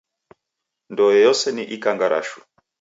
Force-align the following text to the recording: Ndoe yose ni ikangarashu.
Ndoe 0.91 1.17
yose 1.25 1.47
ni 1.55 1.63
ikangarashu. 1.75 2.39